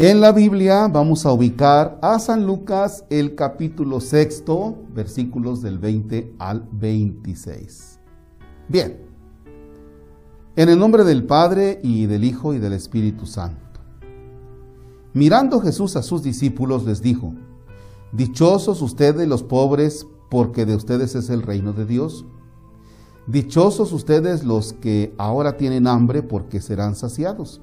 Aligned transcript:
En 0.00 0.20
la 0.20 0.30
Biblia 0.30 0.86
vamos 0.86 1.26
a 1.26 1.32
ubicar 1.32 1.98
a 2.02 2.20
San 2.20 2.46
Lucas 2.46 3.04
el 3.10 3.34
capítulo 3.34 4.00
sexto, 4.00 4.76
versículos 4.94 5.60
del 5.60 5.80
20 5.80 6.36
al 6.38 6.68
26. 6.70 7.98
Bien, 8.68 9.00
en 10.54 10.68
el 10.68 10.78
nombre 10.78 11.02
del 11.02 11.24
Padre 11.24 11.80
y 11.82 12.06
del 12.06 12.22
Hijo 12.22 12.54
y 12.54 12.60
del 12.60 12.74
Espíritu 12.74 13.26
Santo. 13.26 13.80
Mirando 15.14 15.60
Jesús 15.60 15.96
a 15.96 16.04
sus 16.04 16.22
discípulos 16.22 16.84
les 16.84 17.02
dijo, 17.02 17.34
Dichosos 18.12 18.80
ustedes 18.82 19.26
los 19.26 19.42
pobres, 19.42 20.06
porque 20.30 20.64
de 20.64 20.76
ustedes 20.76 21.16
es 21.16 21.28
el 21.28 21.42
reino 21.42 21.72
de 21.72 21.86
Dios. 21.86 22.24
Dichosos 23.26 23.92
ustedes 23.92 24.44
los 24.44 24.74
que 24.74 25.12
ahora 25.18 25.56
tienen 25.56 25.88
hambre, 25.88 26.22
porque 26.22 26.60
serán 26.60 26.94
saciados. 26.94 27.62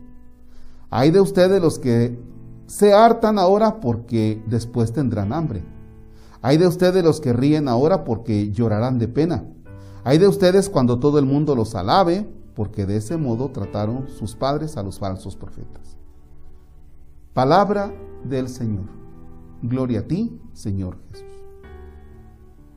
Hay 0.91 1.09
de 1.09 1.21
ustedes 1.21 1.61
los 1.61 1.79
que 1.79 2.19
se 2.67 2.93
hartan 2.93 3.39
ahora 3.39 3.79
porque 3.79 4.43
después 4.45 4.91
tendrán 4.91 5.31
hambre. 5.31 5.63
Hay 6.41 6.57
de 6.57 6.67
ustedes 6.67 7.03
los 7.03 7.21
que 7.21 7.31
ríen 7.33 7.69
ahora 7.69 8.03
porque 8.03 8.51
llorarán 8.51 8.99
de 8.99 9.07
pena. 9.07 9.45
Hay 10.03 10.17
de 10.17 10.27
ustedes 10.27 10.69
cuando 10.69 10.99
todo 10.99 11.17
el 11.17 11.25
mundo 11.25 11.55
los 11.55 11.75
alabe, 11.75 12.27
porque 12.55 12.85
de 12.85 12.97
ese 12.97 13.15
modo 13.15 13.49
trataron 13.49 14.07
sus 14.09 14.35
padres 14.35 14.75
a 14.75 14.83
los 14.83 14.99
falsos 14.99 15.37
profetas. 15.37 15.97
Palabra 17.33 17.93
del 18.25 18.49
Señor. 18.49 18.85
Gloria 19.61 20.01
a 20.01 20.03
ti, 20.03 20.41
Señor 20.53 20.97
Jesús. 21.11 21.25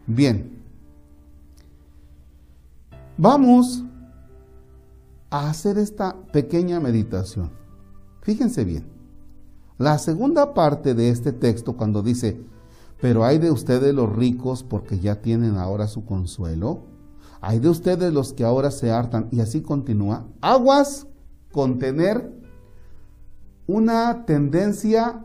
Bien. 0.06 0.62
Vamos 3.16 3.82
a 5.30 5.50
hacer 5.50 5.78
esta 5.78 6.14
pequeña 6.32 6.78
meditación. 6.78 7.63
Fíjense 8.24 8.64
bien, 8.64 8.86
la 9.76 9.98
segunda 9.98 10.54
parte 10.54 10.94
de 10.94 11.10
este 11.10 11.30
texto 11.32 11.76
cuando 11.76 12.02
dice, 12.02 12.40
pero 13.02 13.22
hay 13.22 13.36
de 13.36 13.50
ustedes 13.50 13.94
los 13.94 14.10
ricos 14.16 14.62
porque 14.62 14.98
ya 14.98 15.20
tienen 15.20 15.58
ahora 15.58 15.88
su 15.88 16.06
consuelo, 16.06 16.84
hay 17.42 17.58
de 17.58 17.68
ustedes 17.68 18.14
los 18.14 18.32
que 18.32 18.44
ahora 18.44 18.70
se 18.70 18.90
hartan, 18.90 19.28
y 19.30 19.40
así 19.40 19.60
continúa, 19.60 20.26
aguas 20.40 21.06
con 21.52 21.78
tener 21.78 22.32
una 23.66 24.24
tendencia 24.24 25.22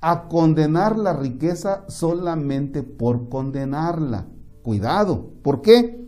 a 0.00 0.26
condenar 0.26 0.98
la 0.98 1.12
riqueza 1.12 1.84
solamente 1.86 2.82
por 2.82 3.28
condenarla. 3.28 4.26
Cuidado, 4.64 5.30
¿por 5.42 5.62
qué? 5.62 6.04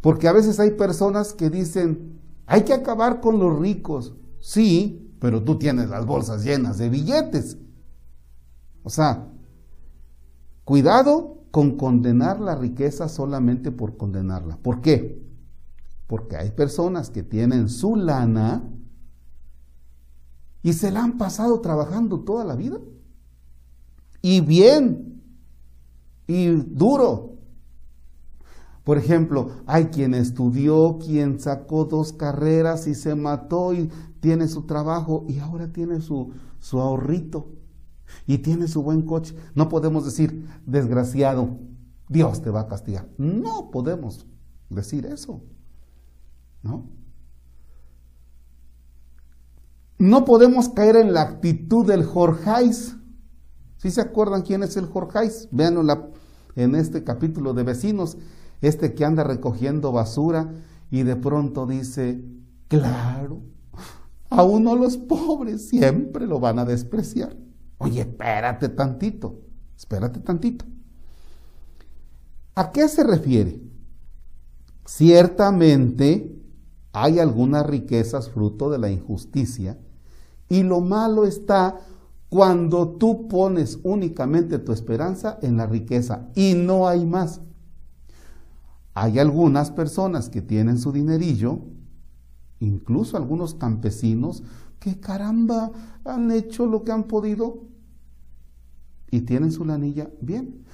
Porque 0.00 0.28
a 0.28 0.32
veces 0.32 0.58
hay 0.60 0.70
personas 0.70 1.34
que 1.34 1.50
dicen, 1.50 2.18
hay 2.46 2.62
que 2.62 2.72
acabar 2.72 3.20
con 3.20 3.38
los 3.38 3.58
ricos. 3.58 4.14
Sí, 4.44 5.10
pero 5.20 5.42
tú 5.42 5.56
tienes 5.58 5.88
las 5.88 6.04
bolsas 6.04 6.44
llenas 6.44 6.76
de 6.76 6.90
billetes. 6.90 7.56
O 8.82 8.90
sea, 8.90 9.26
cuidado 10.66 11.46
con 11.50 11.78
condenar 11.78 12.40
la 12.40 12.54
riqueza 12.54 13.08
solamente 13.08 13.72
por 13.72 13.96
condenarla. 13.96 14.58
¿Por 14.58 14.82
qué? 14.82 15.26
Porque 16.06 16.36
hay 16.36 16.50
personas 16.50 17.08
que 17.08 17.22
tienen 17.22 17.70
su 17.70 17.96
lana 17.96 18.70
y 20.62 20.74
se 20.74 20.90
la 20.90 21.04
han 21.04 21.16
pasado 21.16 21.62
trabajando 21.62 22.20
toda 22.20 22.44
la 22.44 22.54
vida. 22.54 22.78
Y 24.20 24.42
bien, 24.42 25.22
y 26.26 26.48
duro. 26.48 27.38
Por 28.84 28.98
ejemplo, 28.98 29.52
hay 29.64 29.86
quien 29.86 30.12
estudió, 30.12 30.98
quien 30.98 31.40
sacó 31.40 31.86
dos 31.86 32.12
carreras 32.12 32.86
y 32.86 32.94
se 32.94 33.14
mató 33.14 33.72
y 33.72 33.90
tiene 34.24 34.48
su 34.48 34.62
trabajo 34.62 35.26
y 35.28 35.38
ahora 35.38 35.70
tiene 35.70 36.00
su, 36.00 36.32
su 36.58 36.80
ahorrito 36.80 37.52
y 38.26 38.38
tiene 38.38 38.68
su 38.68 38.82
buen 38.82 39.02
coche. 39.02 39.36
No 39.54 39.68
podemos 39.68 40.06
decir, 40.06 40.48
desgraciado, 40.64 41.58
Dios 42.08 42.40
te 42.40 42.48
va 42.48 42.60
a 42.60 42.66
castigar. 42.66 43.06
No 43.18 43.70
podemos 43.70 44.26
decir 44.70 45.04
eso. 45.04 45.42
¿No? 46.62 46.86
No 49.98 50.24
podemos 50.24 50.70
caer 50.70 50.96
en 50.96 51.12
la 51.12 51.20
actitud 51.20 51.86
del 51.86 52.02
Jorgeis. 52.02 52.96
Si 53.76 53.90
se 53.90 54.00
acuerdan 54.00 54.40
quién 54.40 54.62
es 54.62 54.78
el 54.78 54.86
Jorgeis? 54.86 55.48
Véanlo 55.50 56.14
en 56.56 56.74
este 56.76 57.04
capítulo 57.04 57.52
de 57.52 57.62
vecinos, 57.62 58.16
este 58.62 58.94
que 58.94 59.04
anda 59.04 59.22
recogiendo 59.22 59.92
basura 59.92 60.50
y 60.90 61.02
de 61.02 61.16
pronto 61.16 61.66
dice, 61.66 62.24
claro, 62.68 63.42
a 64.36 64.42
uno 64.42 64.74
los 64.74 64.96
pobres 64.96 65.68
siempre 65.68 66.26
lo 66.26 66.40
van 66.40 66.58
a 66.58 66.64
despreciar. 66.64 67.36
Oye, 67.78 68.00
espérate 68.00 68.68
tantito, 68.68 69.42
espérate 69.76 70.18
tantito. 70.20 70.64
¿A 72.56 72.72
qué 72.72 72.88
se 72.88 73.04
refiere? 73.04 73.62
Ciertamente 74.84 76.36
hay 76.92 77.20
algunas 77.20 77.64
riquezas 77.64 78.28
fruto 78.28 78.70
de 78.70 78.78
la 78.78 78.90
injusticia 78.90 79.78
y 80.48 80.64
lo 80.64 80.80
malo 80.80 81.26
está 81.26 81.80
cuando 82.28 82.88
tú 82.88 83.28
pones 83.28 83.78
únicamente 83.84 84.58
tu 84.58 84.72
esperanza 84.72 85.38
en 85.42 85.56
la 85.56 85.66
riqueza 85.66 86.28
y 86.34 86.54
no 86.54 86.88
hay 86.88 87.06
más. 87.06 87.40
Hay 88.94 89.20
algunas 89.20 89.70
personas 89.70 90.28
que 90.28 90.42
tienen 90.42 90.78
su 90.78 90.90
dinerillo 90.90 91.60
incluso 92.60 93.16
algunos 93.16 93.54
campesinos 93.54 94.42
que 94.78 95.00
caramba 95.00 95.70
han 96.04 96.30
hecho 96.30 96.66
lo 96.66 96.84
que 96.84 96.92
han 96.92 97.04
podido 97.04 97.64
y 99.10 99.22
tienen 99.22 99.52
su 99.52 99.64
lanilla 99.64 100.10
bien. 100.20 100.64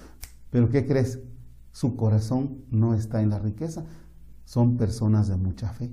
Pero 0.50 0.68
¿qué 0.68 0.86
crees? 0.86 1.20
Su 1.72 1.96
corazón 1.96 2.64
no 2.70 2.94
está 2.94 3.22
en 3.22 3.30
la 3.30 3.38
riqueza. 3.38 3.84
Son 4.44 4.76
personas 4.76 5.28
de 5.28 5.36
mucha 5.36 5.68
fe. 5.72 5.92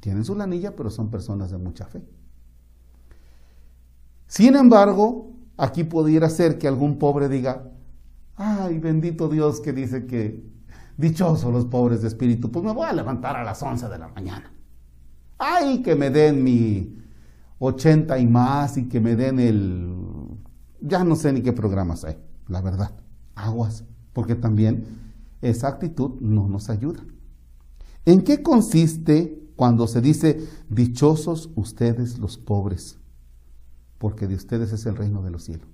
Tienen 0.00 0.24
su 0.24 0.34
lanilla, 0.34 0.74
pero 0.74 0.90
son 0.90 1.10
personas 1.10 1.50
de 1.50 1.58
mucha 1.58 1.86
fe. 1.86 2.02
Sin 4.26 4.56
embargo, 4.56 5.32
aquí 5.56 5.84
pudiera 5.84 6.30
ser 6.30 6.56
que 6.58 6.68
algún 6.68 6.98
pobre 6.98 7.28
diga, 7.28 7.70
ay, 8.36 8.78
bendito 8.78 9.28
Dios 9.28 9.60
que 9.60 9.72
dice 9.72 10.06
que 10.06 10.48
dichosos 10.96 11.52
los 11.52 11.66
pobres 11.66 12.00
de 12.02 12.08
espíritu, 12.08 12.50
pues 12.50 12.64
me 12.64 12.72
voy 12.72 12.86
a 12.86 12.92
levantar 12.92 13.36
a 13.36 13.44
las 13.44 13.62
11 13.62 13.88
de 13.88 13.98
la 13.98 14.08
mañana. 14.08 14.52
Ay, 15.42 15.80
que 15.80 15.96
me 15.96 16.10
den 16.10 16.44
mi 16.44 16.98
80 17.60 18.18
y 18.18 18.26
más 18.26 18.76
y 18.76 18.88
que 18.90 19.00
me 19.00 19.16
den 19.16 19.40
el... 19.40 19.96
Ya 20.82 21.02
no 21.02 21.16
sé 21.16 21.32
ni 21.32 21.40
qué 21.40 21.54
programas 21.54 22.04
hay, 22.04 22.18
la 22.46 22.60
verdad. 22.60 22.94
Aguas, 23.34 23.84
porque 24.12 24.34
también 24.34 24.84
esa 25.40 25.68
actitud 25.68 26.20
no 26.20 26.46
nos 26.46 26.68
ayuda. 26.68 27.02
¿En 28.04 28.20
qué 28.20 28.42
consiste 28.42 29.42
cuando 29.56 29.86
se 29.86 30.02
dice, 30.02 30.46
dichosos 30.68 31.48
ustedes 31.54 32.18
los 32.18 32.36
pobres? 32.36 32.98
Porque 33.96 34.26
de 34.26 34.34
ustedes 34.34 34.72
es 34.72 34.84
el 34.84 34.94
reino 34.94 35.22
de 35.22 35.30
los 35.30 35.44
cielos. 35.44 35.68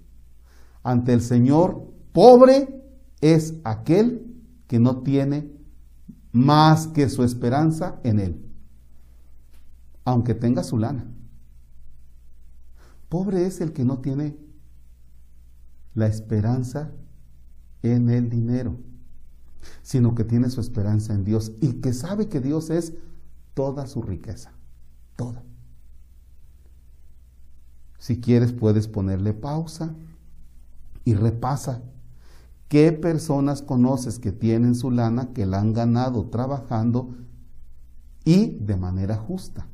Ante 0.85 1.12
el 1.12 1.23
Señor, 1.23 1.93
pobre 2.12 2.85
es 3.20 3.55
aquel 3.64 4.32
que 4.69 4.79
no 4.79 5.02
tiene 5.02 5.50
más 6.31 6.87
que 6.87 7.08
su 7.08 7.25
esperanza 7.25 7.99
en 8.05 8.20
Él 8.20 8.45
aunque 10.06 10.35
tenga 10.35 10.62
su 10.62 10.79
lana. 10.79 11.05
Pobre 13.11 13.44
es 13.44 13.61
el 13.61 13.73
que 13.73 13.85
no 13.85 13.99
tiene 13.99 14.37
la 15.94 16.06
esperanza 16.06 16.93
en 17.82 18.08
el 18.08 18.31
dinero, 18.31 18.79
sino 19.82 20.14
que 20.14 20.25
tiene 20.25 20.49
su 20.49 20.61
esperanza 20.61 21.12
en 21.12 21.25
Dios 21.25 21.53
y 21.61 21.81
que 21.81 21.93
sabe 21.93 22.29
que 22.29 22.41
Dios 22.41 22.70
es 22.70 22.94
toda 23.55 23.87
su 23.87 24.00
riqueza, 24.00 24.53
toda. 25.17 25.43
Si 27.99 28.20
quieres 28.20 28.52
puedes 28.52 28.87
ponerle 28.87 29.35
pausa 29.35 29.93
y 31.05 31.14
repasa 31.14 31.82
qué 32.69 32.93
personas 32.93 33.61
conoces 33.61 34.20
que 34.20 34.31
tienen 34.31 34.76
su 34.76 34.93
lana, 34.93 35.32
que 35.32 35.47
la 35.47 35.59
han 35.59 35.73
ganado 35.73 36.26
trabajando 36.26 37.17
y 38.25 38.59
de 38.61 38.76
manera 38.76 39.17
justa. 39.17 39.67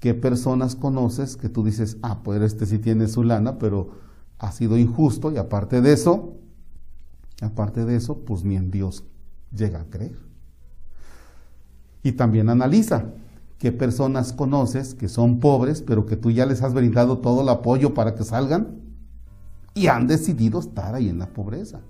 ¿Qué 0.00 0.14
personas 0.14 0.76
conoces 0.76 1.36
que 1.36 1.48
tú 1.48 1.62
dices, 1.62 1.98
ah, 2.02 2.22
pues 2.22 2.40
este 2.40 2.66
sí 2.66 2.78
tiene 2.78 3.06
su 3.06 3.22
lana, 3.22 3.58
pero 3.58 3.90
ha 4.38 4.50
sido 4.50 4.78
injusto 4.78 5.30
y 5.30 5.36
aparte 5.36 5.82
de 5.82 5.92
eso, 5.92 6.34
aparte 7.42 7.84
de 7.84 7.96
eso, 7.96 8.18
pues 8.24 8.42
ni 8.42 8.56
en 8.56 8.70
Dios 8.70 9.04
llega 9.54 9.82
a 9.82 9.84
creer? 9.84 10.16
Y 12.02 12.12
también 12.12 12.48
analiza 12.48 13.12
qué 13.58 13.72
personas 13.72 14.32
conoces 14.32 14.94
que 14.94 15.08
son 15.08 15.38
pobres, 15.38 15.82
pero 15.82 16.06
que 16.06 16.16
tú 16.16 16.30
ya 16.30 16.46
les 16.46 16.62
has 16.62 16.72
brindado 16.72 17.18
todo 17.18 17.42
el 17.42 17.48
apoyo 17.50 17.92
para 17.92 18.14
que 18.14 18.24
salgan 18.24 18.80
y 19.74 19.88
han 19.88 20.06
decidido 20.06 20.60
estar 20.60 20.94
ahí 20.94 21.10
en 21.10 21.18
la 21.18 21.26
pobreza. 21.26 21.80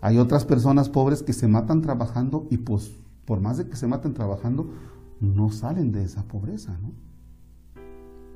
Hay 0.00 0.18
otras 0.18 0.44
personas 0.44 0.88
pobres 0.88 1.22
que 1.22 1.32
se 1.32 1.46
matan 1.46 1.80
trabajando 1.80 2.48
y 2.50 2.58
pues 2.58 2.90
por 3.28 3.40
más 3.40 3.58
de 3.58 3.68
que 3.68 3.76
se 3.76 3.86
maten 3.86 4.14
trabajando, 4.14 4.70
no 5.20 5.50
salen 5.50 5.92
de 5.92 6.04
esa 6.04 6.22
pobreza, 6.24 6.78
¿no? 6.78 6.92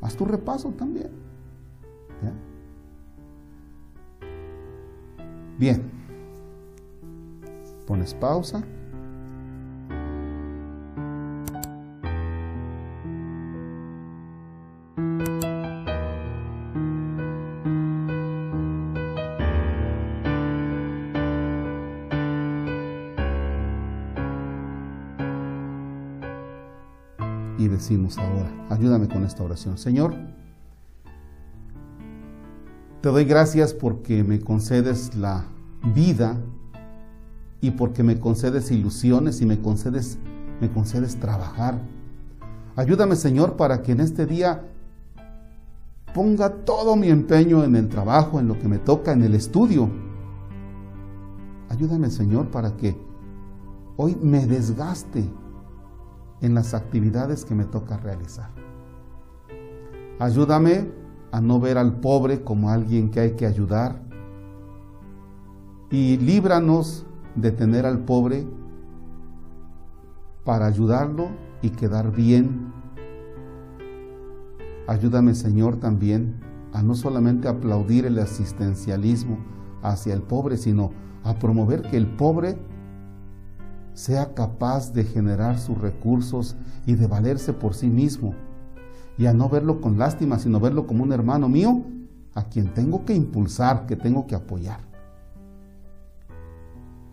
Haz 0.01 0.17
tu 0.17 0.25
repaso 0.25 0.71
también. 0.71 1.11
Bien. 5.59 5.83
Pones 7.87 8.15
pausa. 8.15 8.65
Decimos 27.73 28.19
ahora, 28.19 28.51
ayúdame 28.71 29.09
con 29.09 29.25
esta 29.25 29.43
oración. 29.43 29.77
Señor, 29.79 30.15
te 33.01 33.09
doy 33.09 33.25
gracias 33.25 33.75
porque 33.75 34.23
me 34.23 34.41
concedes 34.41 35.17
la 35.17 35.45
vida 35.95 36.37
y 37.61 37.73
porque 37.73 38.05
me 38.05 38.21
concedes 38.21 38.71
ilusiones 38.71 39.41
y 39.41 39.47
me 39.47 39.61
concedes, 39.61 40.19
me 40.61 40.71
concedes 40.71 41.19
trabajar. 41.19 41.81
Ayúdame, 42.77 43.17
Señor, 43.17 43.57
para 43.57 43.83
que 43.83 43.93
en 43.93 44.01
este 44.01 44.27
día 44.27 44.69
ponga 46.15 46.51
todo 46.65 46.95
mi 46.95 47.09
empeño 47.09 47.65
en 47.65 47.75
el 47.75 47.89
trabajo, 47.89 48.39
en 48.39 48.47
lo 48.47 48.59
que 48.59 48.69
me 48.69 48.79
toca, 48.79 49.13
en 49.13 49.23
el 49.23 49.35
estudio. 49.35 49.91
Ayúdame, 51.71 52.11
Señor, 52.11 52.51
para 52.51 52.77
que 52.77 52.97
hoy 53.97 54.17
me 54.23 54.47
desgaste 54.47 55.29
en 56.43 56.55
las 56.55 56.75
actividades 56.75 57.45
que 57.45 57.55
me 57.55 57.65
toca 57.65 57.97
realizar. 57.97 58.51
Ayúdame 60.19 60.91
a 61.31 61.41
no 61.41 61.59
ver 61.59 61.79
al 61.79 62.01
pobre 62.01 62.43
como 62.43 62.69
alguien 62.69 63.11
que 63.11 63.21
hay 63.21 63.31
que 63.33 63.47
ayudar 63.47 64.03
y 65.91 66.19
líbranos 66.19 67.07
de 67.35 67.51
tener 67.53 67.87
al 67.87 68.01
pobre 68.01 68.47
para 70.45 70.67
ayudarlo 70.67 71.29
y 71.63 71.71
quedar 71.71 72.13
bien. 72.13 72.73
Ayúdame 74.87 75.35
Señor 75.35 75.77
también 75.77 76.41
a 76.73 76.83
no 76.83 76.95
solamente 76.95 77.49
aplaudir 77.49 78.05
el 78.07 78.19
asistencialismo 78.19 79.39
hacia 79.83 80.15
el 80.15 80.23
pobre, 80.23 80.57
sino 80.57 80.91
a 81.23 81.35
promover 81.35 81.83
que 81.83 81.97
el 81.97 82.07
pobre 82.07 82.59
sea 83.95 84.35
capaz 84.35 84.93
de 84.93 85.05
generar 85.05 85.59
sus 85.59 85.79
recursos 85.79 86.57
y 86.87 86.95
de 86.95 87.07
valerse 87.07 87.53
por 87.53 87.75
sí 87.75 87.89
mismo, 87.89 88.35
y 89.19 89.27
a 89.27 89.33
no 89.33 89.49
verlo 89.49 89.81
con 89.81 89.99
lástima, 89.99 90.39
sino 90.39 90.61
verlo 90.61 90.87
como 90.87 91.05
un 91.05 91.13
hermano 91.13 91.49
mío 91.49 91.83
a 92.35 92.45
quien 92.45 92.73
tengo 92.73 93.05
que 93.05 93.15
impulsar, 93.15 93.87
que 93.87 93.97
tengo 93.97 94.27
que 94.27 94.35
apoyar. 94.35 94.81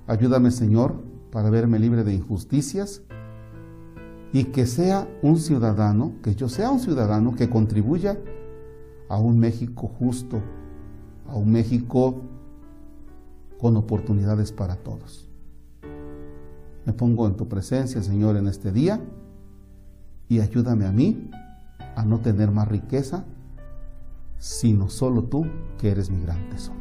Ayúdame, 0.08 0.52
Señor, 0.52 1.04
para 1.32 1.50
verme 1.50 1.78
libre 1.78 2.04
de 2.04 2.14
injusticias 2.14 3.04
y 4.32 4.46
que 4.46 4.66
sea 4.66 5.08
un 5.22 5.38
ciudadano, 5.38 6.14
que 6.24 6.36
yo 6.36 6.50
sea 6.50 6.72
un 6.72 6.80
ciudadano 6.80 7.36
que 7.36 7.50
contribuya 7.50 8.18
a 9.08 9.20
un 9.20 9.40
México 9.40 9.88
justo, 9.88 10.42
a 11.28 11.36
un 11.36 11.52
México 11.52 12.22
con 13.60 13.76
oportunidades 13.76 14.52
para 14.52 14.76
todos. 14.78 15.29
Me 16.86 16.94
pongo 16.94 17.28
en 17.28 17.36
tu 17.36 17.48
presencia, 17.48 18.02
Señor, 18.02 18.38
en 18.38 18.48
este 18.48 18.72
día 18.72 19.00
y 20.30 20.40
ayúdame 20.40 20.86
a 20.86 20.92
mí 20.92 21.30
a 21.96 22.06
no 22.06 22.20
tener 22.20 22.52
más 22.52 22.68
riqueza, 22.68 23.26
sino 24.38 24.90
solo 24.90 25.24
tú, 25.24 25.48
que 25.78 25.90
eres 25.90 26.10
mi 26.10 26.22
gran 26.22 26.50
tesoro. 26.50 26.78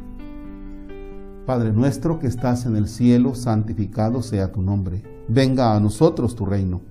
Padre 1.45 1.73
nuestro 1.73 2.19
que 2.19 2.27
estás 2.27 2.65
en 2.67 2.75
el 2.75 2.87
cielo, 2.87 3.33
santificado 3.33 4.21
sea 4.21 4.51
tu 4.51 4.61
nombre. 4.61 5.03
Venga 5.27 5.75
a 5.75 5.79
nosotros 5.79 6.35
tu 6.35 6.45
reino. 6.45 6.81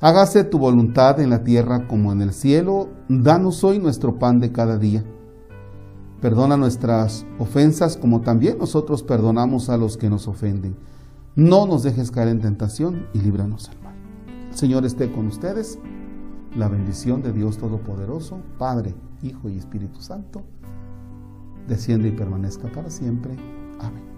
Hágase 0.00 0.42
tu 0.42 0.58
voluntad 0.58 1.20
en 1.20 1.30
la 1.30 1.44
tierra 1.44 1.86
como 1.86 2.12
en 2.12 2.22
el 2.22 2.32
cielo. 2.32 2.88
Danos 3.08 3.62
hoy 3.62 3.78
nuestro 3.78 4.18
pan 4.18 4.40
de 4.40 4.50
cada 4.50 4.78
día. 4.78 5.04
Perdona 6.20 6.56
nuestras 6.56 7.24
ofensas 7.38 7.96
como 7.96 8.20
también 8.20 8.58
nosotros 8.58 9.04
perdonamos 9.04 9.68
a 9.68 9.76
los 9.76 9.96
que 9.96 10.10
nos 10.10 10.26
ofenden 10.26 10.76
no 11.34 11.66
nos 11.66 11.82
dejes 11.82 12.10
caer 12.10 12.28
en 12.28 12.40
tentación 12.40 13.06
y 13.14 13.20
líbranos 13.20 13.70
del 13.70 13.80
mal. 13.82 13.94
El 14.50 14.56
Señor 14.56 14.84
esté 14.84 15.10
con 15.10 15.26
ustedes. 15.26 15.78
La 16.56 16.68
bendición 16.68 17.22
de 17.22 17.32
Dios 17.32 17.56
Todopoderoso, 17.56 18.42
Padre, 18.58 18.94
Hijo 19.22 19.48
y 19.48 19.56
Espíritu 19.56 20.02
Santo, 20.02 20.42
desciende 21.66 22.08
y 22.08 22.12
permanezca 22.12 22.70
para 22.70 22.90
siempre. 22.90 23.34
Amén. 23.80 24.11